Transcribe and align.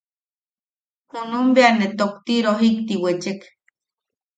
Junum 1.11 1.47
bea 1.55 1.71
ne 1.77 1.87
tokti 1.97 2.35
rojikti 2.45 2.95
wechek. 3.03 3.41